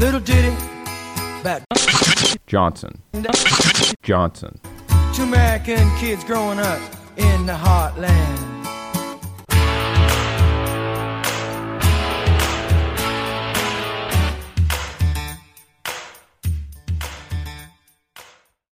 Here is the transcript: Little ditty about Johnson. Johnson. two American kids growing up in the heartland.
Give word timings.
Little 0.00 0.20
ditty 0.20 0.56
about 1.42 1.62
Johnson. 2.46 3.02
Johnson. 4.02 4.58
two 5.12 5.24
American 5.24 5.94
kids 5.98 6.24
growing 6.24 6.58
up 6.58 6.80
in 7.18 7.44
the 7.44 7.52
heartland. 7.52 8.49